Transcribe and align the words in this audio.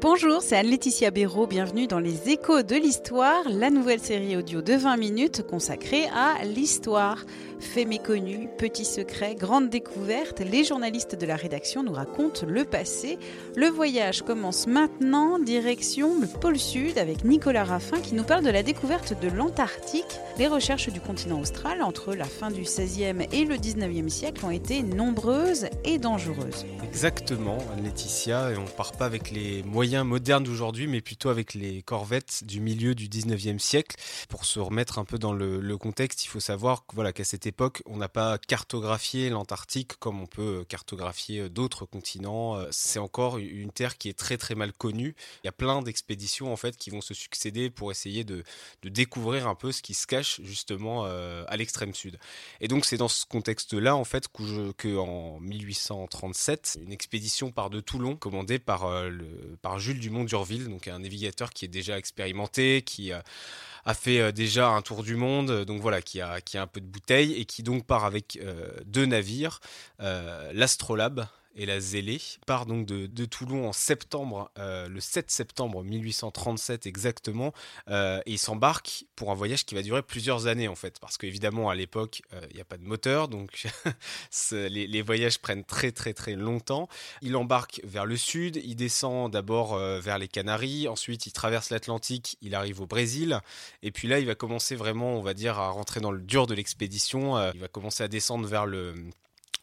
Bonjour, 0.00 0.40
c'est 0.40 0.56
Anne-Laetitia 0.56 1.10
Béraud. 1.10 1.46
Bienvenue 1.46 1.86
dans 1.86 1.98
Les 1.98 2.30
Échos 2.30 2.62
de 2.62 2.74
l'Histoire, 2.74 3.42
la 3.50 3.68
nouvelle 3.68 4.00
série 4.00 4.34
audio 4.34 4.62
de 4.62 4.72
20 4.72 4.96
minutes 4.96 5.46
consacrée 5.46 6.06
à 6.14 6.42
l'histoire. 6.42 7.26
Faits 7.58 7.86
méconnus, 7.86 8.48
petits 8.56 8.86
secrets, 8.86 9.34
grandes 9.34 9.68
découvertes, 9.68 10.40
les 10.40 10.64
journalistes 10.64 11.14
de 11.14 11.26
la 11.26 11.36
rédaction 11.36 11.82
nous 11.82 11.92
racontent 11.92 12.46
le 12.46 12.64
passé. 12.64 13.18
Le 13.54 13.66
voyage 13.66 14.22
commence 14.22 14.66
maintenant, 14.66 15.38
direction 15.38 16.18
le 16.18 16.26
pôle 16.26 16.58
Sud 16.58 16.96
avec 16.96 17.22
Nicolas 17.26 17.64
Raffin 17.64 18.00
qui 18.00 18.14
nous 18.14 18.24
parle 18.24 18.44
de 18.44 18.50
la 18.50 18.62
découverte 18.62 19.20
de 19.20 19.28
l'Antarctique. 19.28 20.18
Les 20.38 20.48
recherches 20.48 20.88
du 20.88 21.02
continent 21.02 21.38
austral 21.38 21.82
entre 21.82 22.14
la 22.14 22.24
fin 22.24 22.50
du 22.50 22.62
16e 22.62 23.28
et 23.30 23.44
le 23.44 23.56
19e 23.56 24.08
siècle 24.08 24.46
ont 24.46 24.50
été 24.50 24.82
nombreuses 24.82 25.66
et 25.84 25.98
dangereuses. 25.98 26.64
Exactement, 26.82 27.58
Laetitia, 27.84 28.52
et 28.52 28.56
on 28.56 28.64
part 28.64 28.92
pas 28.92 29.04
avec 29.04 29.30
les 29.30 29.62
moyens 29.64 29.89
modernes 30.04 30.44
d'aujourd'hui, 30.44 30.86
mais 30.86 31.00
plutôt 31.00 31.28
avec 31.28 31.54
les 31.54 31.82
corvettes 31.82 32.44
du 32.44 32.60
milieu 32.60 32.94
du 32.94 33.08
19e 33.08 33.58
siècle. 33.58 33.96
Pour 34.28 34.44
se 34.44 34.60
remettre 34.60 34.98
un 34.98 35.04
peu 35.04 35.18
dans 35.18 35.32
le, 35.32 35.76
contexte, 35.78 36.24
il 36.24 36.28
faut 36.28 36.40
savoir 36.40 36.84
voilà, 36.92 37.12
qu'à 37.12 37.24
cette 37.24 37.46
époque, 37.46 37.82
on 37.86 37.96
n'a 37.96 38.08
pas 38.08 38.38
cartographié 38.38 39.30
l'Antarctique 39.30 39.96
comme 39.98 40.20
on 40.20 40.26
peut 40.26 40.64
cartographier 40.68 41.48
d'autres 41.48 41.86
continents. 41.86 42.58
C'est 42.70 42.98
encore 42.98 43.38
une 43.38 43.72
terre 43.72 43.98
qui 43.98 44.08
est 44.08 44.18
très 44.18 44.36
très 44.36 44.54
mal 44.54 44.72
connue. 44.72 45.14
Il 45.42 45.46
y 45.46 45.48
a 45.48 45.52
plein 45.52 45.82
d'expéditions 45.82 46.52
en 46.52 46.56
fait 46.56 46.76
qui 46.76 46.90
vont 46.90 47.00
se 47.00 47.14
succéder 47.14 47.70
pour 47.70 47.90
essayer 47.90 48.24
de, 48.24 48.44
découvrir 48.84 49.48
un 49.48 49.54
peu 49.54 49.72
ce 49.72 49.82
qui 49.82 49.94
se 49.94 50.06
cache 50.06 50.40
justement 50.42 51.04
euh, 51.06 51.44
à 51.48 51.56
l'extrême 51.56 51.94
sud. 51.94 52.18
Et 52.60 52.68
donc 52.68 52.84
c'est 52.84 52.96
dans 52.96 53.08
ce 53.08 53.24
contexte-là 53.26 53.96
en 53.96 54.04
fait 54.04 54.28
que, 54.28 54.44
je, 54.44 54.72
que 54.72 54.96
en 54.96 55.40
1837, 55.40 56.78
une 56.82 56.92
expédition 56.92 57.50
part 57.50 57.70
de 57.70 57.80
Toulon 57.80 58.16
commandée 58.16 58.58
par, 58.58 58.84
euh, 58.84 59.08
le, 59.08 59.56
par 59.62 59.78
Jules 59.80 59.98
Dumont 59.98 60.24
d'Urville, 60.24 60.68
donc 60.68 60.86
un 60.86 61.00
navigateur 61.00 61.50
qui 61.50 61.64
est 61.64 61.68
déjà 61.68 61.98
expérimenté, 61.98 62.82
qui 62.82 63.12
euh, 63.12 63.20
a 63.84 63.94
fait 63.94 64.20
euh, 64.20 64.32
déjà 64.32 64.68
un 64.68 64.82
tour 64.82 65.02
du 65.02 65.16
monde, 65.16 65.64
donc 65.64 65.80
voilà, 65.80 66.02
qui 66.02 66.20
a, 66.20 66.40
qui 66.40 66.58
a 66.58 66.62
un 66.62 66.66
peu 66.66 66.80
de 66.80 66.86
bouteille 66.86 67.34
et 67.34 67.44
qui 67.44 67.62
donc 67.62 67.86
part 67.86 68.04
avec 68.04 68.38
euh, 68.42 68.68
deux 68.84 69.06
navires, 69.06 69.60
euh, 70.00 70.50
l'Astrolabe 70.54 71.26
et 71.54 71.66
la 71.66 71.80
Zélée, 71.80 72.20
part 72.46 72.66
donc 72.66 72.86
de, 72.86 73.24
Toulon 73.24 73.68
en 73.68 73.72
septembre, 73.72 74.50
euh, 74.58 74.88
le 74.88 75.00
7 75.00 75.30
septembre 75.30 75.82
1837 75.84 76.86
exactement, 76.86 77.52
euh, 77.88 78.20
et 78.26 78.32
il 78.32 78.38
s'embarque 78.38 79.04
pour 79.16 79.30
un 79.30 79.34
voyage 79.34 79.64
qui 79.64 79.74
va 79.74 79.82
durer 79.82 80.02
plusieurs 80.02 80.46
années 80.46 80.68
en 80.68 80.74
fait, 80.74 80.98
parce 81.00 81.18
qu'évidemment 81.18 81.68
à 81.68 81.74
l'époque 81.74 82.22
il 82.32 82.38
euh, 82.38 82.46
n'y 82.54 82.60
a 82.60 82.64
pas 82.64 82.76
de 82.76 82.84
moteur, 82.84 83.28
donc 83.28 83.66
les, 84.52 85.02
voyages 85.02 85.38
prennent 85.38 85.64
très 85.64 85.92
très 85.92 86.12
très 86.12 86.34
longtemps. 86.34 86.88
Il 87.22 87.36
embarque 87.36 87.80
vers 87.84 88.06
le 88.06 88.16
sud, 88.16 88.56
il 88.56 88.76
descend 88.76 89.32
d'abord 89.32 89.76
vers 89.76 90.18
les 90.18 90.28
Canaries, 90.28 90.88
ensuite 90.88 91.26
il 91.26 91.32
traverse 91.32 91.70
l'Atlantique, 91.70 92.36
il 92.40 92.54
arrive 92.54 92.80
au 92.80 92.86
Brésil, 92.86 93.40
et 93.82 93.90
puis 93.90 94.08
là 94.08 94.18
il 94.18 94.26
va 94.26 94.34
commencer 94.34 94.76
vraiment, 94.76 95.14
on 95.14 95.22
va 95.22 95.34
dire, 95.34 95.58
à 95.58 95.70
rentrer 95.70 96.00
dans 96.00 96.12
le 96.12 96.20
dur 96.20 96.46
de 96.46 96.54
l'expédition, 96.54 97.38
il 97.52 97.60
va 97.60 97.68
commencer 97.68 98.02
à 98.02 98.08
descendre 98.08 98.46
vers 98.46 98.66
le 98.66 98.94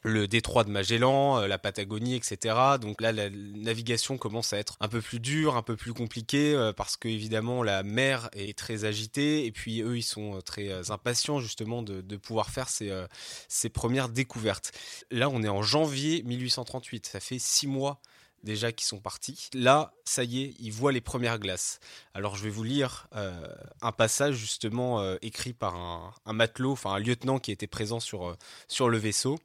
le 0.07 0.27
détroit 0.27 0.63
de 0.63 0.69
Magellan, 0.69 1.39
euh, 1.39 1.47
la 1.47 1.57
Patagonie, 1.57 2.15
etc. 2.15 2.55
Donc 2.81 3.01
là, 3.01 3.11
la 3.11 3.29
navigation 3.29 4.17
commence 4.17 4.53
à 4.53 4.57
être 4.57 4.77
un 4.79 4.87
peu 4.87 5.01
plus 5.01 5.19
dure, 5.19 5.55
un 5.55 5.61
peu 5.61 5.75
plus 5.75 5.93
compliquée, 5.93 6.53
euh, 6.53 6.73
parce 6.73 6.97
que 6.97 7.07
évidemment 7.07 7.63
la 7.63 7.83
mer 7.83 8.29
est 8.33 8.57
très 8.57 8.85
agitée, 8.85 9.45
et 9.45 9.51
puis 9.51 9.81
eux, 9.81 9.97
ils 9.97 10.03
sont 10.03 10.39
très 10.41 10.91
impatients 10.91 11.39
justement 11.39 11.81
de, 11.81 12.01
de 12.01 12.17
pouvoir 12.17 12.49
faire 12.49 12.69
ces, 12.69 12.89
euh, 12.89 13.07
ces, 13.47 13.69
premières 13.69 14.09
découvertes. 14.09 14.71
Là, 15.11 15.29
on 15.29 15.43
est 15.43 15.49
en 15.49 15.61
janvier 15.61 16.23
1838, 16.23 17.05
ça 17.05 17.19
fait 17.19 17.39
six 17.39 17.67
mois 17.67 18.01
déjà 18.47 18.71
qui 18.71 18.85
sont 18.85 18.99
partis. 18.99 19.49
Là, 19.53 19.93
ça 20.05 20.23
y 20.23 20.41
est, 20.41 20.55
ils 20.59 20.71
voient 20.71 20.93
les 20.93 21.01
premières 21.01 21.37
glaces. 21.37 21.79
Alors 22.13 22.37
je 22.37 22.43
vais 22.43 22.49
vous 22.49 22.63
lire 22.63 23.07
euh, 23.13 23.53
un 23.81 23.91
passage 23.91 24.35
justement 24.35 25.01
euh, 25.01 25.17
écrit 25.21 25.53
par 25.53 25.75
un, 25.75 26.33
matelot, 26.33 26.71
enfin 26.71 26.93
un 26.93 26.99
lieutenant 26.99 27.39
qui 27.39 27.51
était 27.51 27.67
présent 27.67 27.99
sur, 27.99 28.29
euh, 28.29 28.35
sur 28.67 28.89
le 28.89 28.97
vaisseau. 28.97 29.37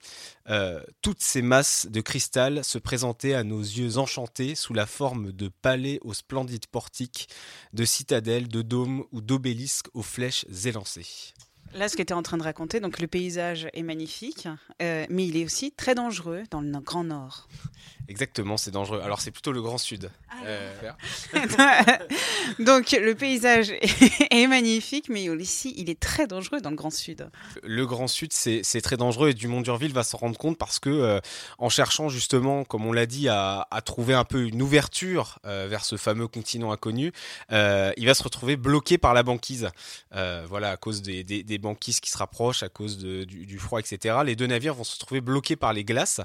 toutes 1.02 1.20
ces 1.20 1.42
masses 1.42 1.86
de 1.90 2.00
cristal 2.00 2.64
se 2.64 2.78
présentaient 2.78 3.34
à 3.34 3.42
nos 3.42 3.60
yeux 3.60 3.98
enchantés 3.98 4.54
sous 4.54 4.72
la 4.72 4.86
forme 4.86 5.32
de 5.32 5.48
palais 5.48 5.98
aux 6.02 6.14
splendides 6.14 6.66
portiques, 6.66 7.28
de 7.72 7.84
citadelles, 7.84 8.48
de 8.48 8.62
dômes 8.62 9.04
ou 9.10 9.20
d'obélisques 9.20 9.88
aux 9.94 10.02
flèches 10.02 10.46
élancées. 10.64 11.34
Là, 11.74 11.88
ce 11.88 11.96
que 11.96 12.02
tu 12.02 12.12
en 12.12 12.22
train 12.22 12.36
de 12.36 12.42
raconter, 12.42 12.80
donc 12.80 13.00
le 13.00 13.06
paysage 13.06 13.66
est 13.72 13.82
magnifique, 13.82 14.46
mais 14.78 15.26
il 15.26 15.36
est 15.38 15.44
aussi 15.44 15.72
très 15.72 15.94
dangereux 15.94 16.42
dans 16.50 16.60
le 16.60 16.80
Grand 16.80 17.04
Nord. 17.04 17.48
Exactement, 18.08 18.56
c'est 18.56 18.70
dangereux. 18.70 19.00
Alors, 19.02 19.20
c'est 19.20 19.30
plutôt 19.30 19.52
le 19.52 19.62
Grand 19.62 19.78
Sud. 19.78 20.10
Ah. 20.30 20.34
Euh... 20.46 20.92
donc, 22.58 22.92
le 22.92 23.14
paysage 23.14 23.72
est 24.30 24.46
magnifique, 24.46 25.08
mais 25.08 25.28
aussi, 25.28 25.72
il 25.76 25.88
est 25.88 25.98
très 25.98 26.26
dangereux 26.26 26.60
dans 26.60 26.70
le 26.70 26.76
Grand 26.76 26.90
Sud. 26.90 27.30
Le 27.62 27.86
Grand 27.86 28.08
Sud, 28.08 28.32
c'est 28.32 28.80
très 28.82 28.96
dangereux 28.96 29.30
et 29.30 29.34
Dumont 29.34 29.60
d'Urville 29.60 29.92
va 29.92 30.02
s'en 30.02 30.18
rendre 30.18 30.36
compte 30.36 30.58
parce 30.58 30.78
que, 30.78 30.90
euh, 30.90 31.20
en 31.58 31.68
cherchant 31.68 32.08
justement, 32.08 32.64
comme 32.64 32.84
on 32.86 32.92
l'a 32.92 33.06
dit, 33.06 33.28
à, 33.28 33.66
à, 33.70 33.80
trouver 33.82 34.14
un 34.14 34.24
peu 34.24 34.44
une 34.44 34.62
ouverture 34.62 35.38
euh, 35.46 35.66
vers 35.68 35.84
ce 35.84 35.96
fameux 35.96 36.28
continent 36.28 36.72
inconnu, 36.72 37.12
il 37.50 38.06
va 38.06 38.14
se 38.14 38.22
retrouver 38.22 38.56
bloqué 38.56 38.98
par 38.98 39.14
la 39.14 39.22
banquise. 39.22 39.68
voilà, 40.10 40.70
à 40.70 40.76
cause 40.76 41.02
des, 41.02 41.24
des, 41.24 41.42
des 41.42 41.58
banquises 41.58 42.00
qui 42.00 42.10
se 42.10 42.18
rapprochent 42.18 42.62
à 42.62 42.68
cause 42.68 42.98
de, 42.98 43.24
du, 43.24 43.46
du, 43.46 43.58
froid, 43.58 43.80
etc. 43.80 44.16
Les 44.24 44.36
deux 44.36 44.46
navires 44.46 44.74
vont 44.74 44.84
se 44.84 44.98
trouver 44.98 45.20
bloqués 45.20 45.56
par 45.56 45.72
les 45.72 45.84
glaces. 45.84 46.20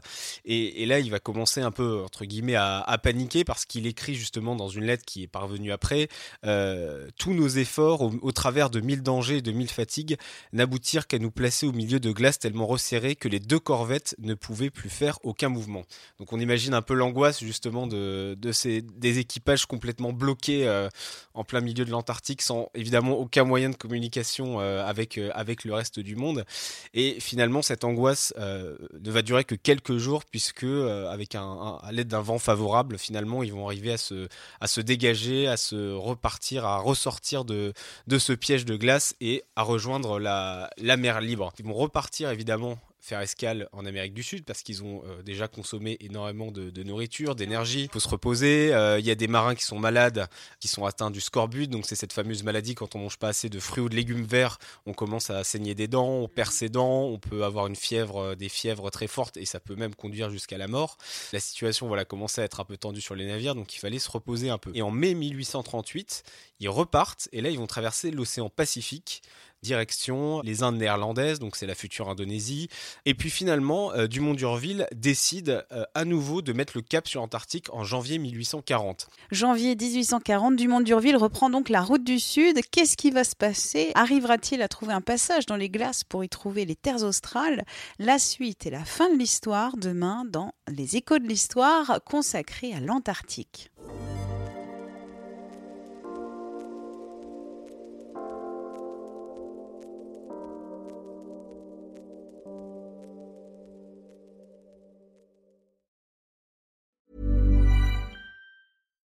Et, 0.45 0.83
et 0.83 0.85
là, 0.85 0.99
il 0.99 1.11
va 1.11 1.19
commencer 1.19 1.61
un 1.67 1.71
peu, 1.71 2.01
entre 2.03 2.25
guillemets, 2.25 2.55
à, 2.55 2.99
paniquer 3.03 3.43
parce 3.43 3.65
qu'il 3.65 3.85
écrit 3.85 4.15
justement 4.15 4.55
dans 4.55 4.69
une 4.69 4.85
lettre 4.85 5.03
qui 5.05 5.23
est 5.23 5.27
parvenue 5.27 5.71
après 5.71 6.07
euh, 6.45 7.07
Tous 7.17 7.33
nos 7.33 7.47
efforts, 7.47 8.01
au, 8.01 8.31
travers 8.31 8.69
de 8.69 8.79
mille 8.79 9.03
dangers 9.03 9.37
et 9.37 9.41
de 9.41 9.51
mille 9.51 9.69
fatigues, 9.69 10.17
n'aboutirent 10.53 11.07
qu'à 11.07 11.19
nous 11.19 11.29
placer 11.29 11.67
au 11.67 11.73
milieu 11.73 11.99
de 11.99 12.11
glaces 12.11 12.39
tellement 12.39 12.65
resserrées 12.65 13.15
que 13.15 13.27
les 13.27 13.39
deux 13.39 13.59
corvettes 13.59 14.15
ne 14.19 14.33
pouvaient 14.33 14.69
plus 14.69 14.89
faire 14.89 15.19
aucun 15.23 15.49
mouvement. 15.49 15.83
Donc 16.19 16.33
on 16.33 16.39
imagine 16.39 16.73
un 16.73 16.81
peu 16.81 16.93
l'angoisse 16.93 17.43
justement 17.43 17.85
de, 17.85 18.35
de 18.39 18.51
ces, 18.51 18.81
des 18.81 19.19
équipages 19.19 19.65
complètement 19.65 20.13
bloqués 20.13 20.67
euh, 20.67 20.89
en 21.33 21.43
plein 21.43 21.61
milieu 21.61 21.85
de 21.85 21.91
l'Antarctique 21.91 22.41
sans 22.41 22.69
évidemment 22.73 23.19
aucun 23.19 23.43
moyen 23.43 23.69
de 23.69 23.75
communication 23.75 24.59
euh, 24.59 24.85
avec 24.85 25.19
avec 25.33 25.65
le 25.65 25.73
reste 25.73 25.99
du 25.99 26.15
monde. 26.15 26.45
Et 26.93 27.19
finalement, 27.19 27.61
cette 27.61 27.83
angoisse 27.83 28.33
ne 28.37 29.11
va 29.11 29.21
durer 29.21 29.43
que 29.43 29.55
quelques 29.55 29.97
jours, 29.97 30.23
puisque 30.25 30.63
avec 30.63 31.35
un, 31.35 31.56
à 31.59 31.91
l'aide 31.91 32.07
d'un 32.07 32.21
vent 32.21 32.39
favorable, 32.39 32.97
finalement, 32.97 33.43
ils 33.43 33.53
vont 33.53 33.65
arriver 33.65 33.93
à 33.93 33.97
se, 33.97 34.81
dégager, 34.81 35.47
à 35.47 35.57
se 35.57 35.93
repartir, 35.93 36.65
à 36.65 36.77
ressortir 36.77 37.45
de, 37.45 37.73
ce 38.17 38.33
piège 38.33 38.65
de 38.65 38.75
glace 38.75 39.15
et 39.21 39.43
à 39.55 39.63
rejoindre 39.63 40.19
la 40.19 40.97
mer 40.97 41.21
libre. 41.21 41.53
Ils 41.59 41.65
vont 41.65 41.73
repartir 41.73 42.29
évidemment 42.29 42.77
faire 43.07 43.21
escale 43.21 43.69
en 43.71 43.85
Amérique 43.85 44.13
du 44.13 44.21
Sud 44.21 44.43
parce 44.43 44.63
qu'ils 44.63 44.83
ont 44.83 45.01
euh, 45.05 45.23
déjà 45.23 45.47
consommé 45.47 45.97
énormément 46.01 46.51
de, 46.51 46.83
nourriture, 46.83 47.35
d'énergie. 47.35 47.83
Il 47.83 47.89
faut 47.89 47.99
se 47.99 48.09
reposer. 48.09 48.67
Il 48.67 48.73
euh, 48.73 48.99
y 48.99 49.11
a 49.11 49.15
des 49.15 49.27
marins 49.27 49.55
qui 49.55 49.63
sont 49.63 49.79
malades, 49.79 50.27
qui 50.59 50.67
sont 50.67 50.85
atteints 50.85 51.09
du 51.09 51.21
scorbut. 51.21 51.67
Donc 51.67 51.85
c'est 51.85 51.95
cette 51.95 52.13
fameuse 52.13 52.43
maladie 52.43 52.75
quand 52.75 52.95
on 52.95 52.99
mange 52.99 53.17
pas 53.17 53.29
assez 53.29 53.49
de 53.49 53.59
fruits 53.59 53.83
ou 53.83 53.89
de 53.89 53.95
légumes 53.95 54.25
verts, 54.25 54.59
on 54.85 54.93
commence 54.93 55.29
à 55.29 55.43
saigner 55.43 55.73
des 55.73 55.87
dents, 55.87 56.09
on 56.09 56.27
perd 56.27 56.51
ses 56.51 56.69
dents, 56.69 57.03
on 57.03 57.17
peut 57.17 57.45
avoir 57.45 57.67
une 57.67 57.75
fièvre, 57.75 58.17
euh, 58.17 58.35
des 58.35 58.49
fièvres 58.49 58.89
très 58.89 59.07
fortes 59.07 59.37
et 59.37 59.45
ça 59.45 59.59
peut 59.59 59.75
même 59.75 59.95
conduire 59.95 60.29
jusqu'à 60.29 60.57
la 60.57 60.67
mort. 60.67 60.97
La 61.31 61.39
situation 61.39 61.87
voilà 61.87 62.03
commençait 62.03 62.41
à 62.41 62.45
être 62.45 62.59
un 62.59 62.65
peu 62.65 62.77
tendue 62.77 63.01
sur 63.01 63.15
les 63.15 63.25
navires, 63.25 63.55
donc 63.55 63.73
il 63.73 63.79
fallait 63.79 63.99
se 63.99 64.11
reposer 64.11 64.49
un 64.49 64.57
peu. 64.57 64.71
Et 64.73 64.81
en 64.81 64.91
mai 64.91 65.13
1838, 65.13 66.23
ils 66.59 66.69
repartent 66.69 67.29
et 67.31 67.41
là 67.41 67.49
ils 67.49 67.57
vont 67.57 67.67
traverser 67.67 68.11
l'océan 68.11 68.49
Pacifique 68.49 69.21
direction 69.61 70.41
les 70.41 70.63
Indes 70.63 70.77
néerlandaises, 70.77 71.39
donc 71.39 71.55
c'est 71.55 71.65
la 71.65 71.75
future 71.75 72.09
Indonésie. 72.09 72.69
Et 73.05 73.13
puis 73.13 73.29
finalement, 73.29 73.91
euh, 73.93 74.07
Dumont 74.07 74.33
d'Urville 74.33 74.87
décide 74.93 75.65
euh, 75.71 75.83
à 75.93 76.05
nouveau 76.05 76.41
de 76.41 76.53
mettre 76.53 76.73
le 76.75 76.81
cap 76.81 77.07
sur 77.07 77.21
l'Antarctique 77.21 77.73
en 77.73 77.83
janvier 77.83 78.17
1840. 78.19 79.09
Janvier 79.31 79.75
1840, 79.75 80.55
Dumont 80.55 80.81
d'Urville 80.81 81.17
reprend 81.17 81.49
donc 81.49 81.69
la 81.69 81.81
route 81.81 82.03
du 82.03 82.19
Sud. 82.19 82.59
Qu'est-ce 82.71 82.97
qui 82.97 83.11
va 83.11 83.23
se 83.23 83.35
passer? 83.35 83.91
Arrivera-t-il 83.95 84.61
à 84.61 84.67
trouver 84.67 84.93
un 84.93 85.01
passage 85.01 85.45
dans 85.45 85.55
les 85.55 85.69
glaces 85.69 86.03
pour 86.03 86.23
y 86.23 86.29
trouver 86.29 86.65
les 86.65 86.75
terres 86.75 87.03
australes? 87.03 87.63
La 87.99 88.19
suite 88.19 88.65
et 88.65 88.69
la 88.69 88.85
fin 88.85 89.11
de 89.11 89.17
l'histoire 89.17 89.77
demain 89.77 90.23
dans 90.25 90.51
les 90.67 90.97
échos 90.97 91.19
de 91.19 91.27
l'histoire 91.27 91.99
consacrés 92.05 92.73
à 92.73 92.79
l'Antarctique. 92.79 93.71